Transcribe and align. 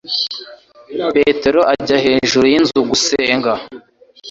petero 1.13 1.61
ajya 1.73 1.97
hejuru 2.05 2.45
y 2.49 2.55
inzu 2.59 2.79
gusenga 2.89 3.51